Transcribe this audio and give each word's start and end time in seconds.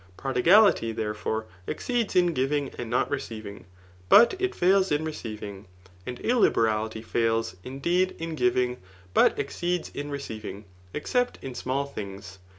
Prodigility, 0.17 0.95
tbese 0.95 1.05
^ 1.15 1.15
fore, 1.15 1.45
exceeds 1.67 2.15
in 2.15 2.33
giving 2.33 2.69
and 2.79 2.89
not 2.89 3.07
receiving, 3.11 3.65
but 4.09 4.33
it 4.41 4.55
fails 4.55 4.89
itL 4.89 5.05
receiving. 5.05 5.67
And 6.07 6.19
illiberality 6.21 7.03
£aiis, 7.03 7.55
indeed, 7.63 8.15
in 8.17 8.33
giving, 8.33 8.77
but 9.13 9.37
exceeds 9.37 9.89
in 9.89 10.09
receiving, 10.09 10.65
except 10.91 11.37
in 11.43 11.53
small 11.53 11.85
things. 11.85 12.39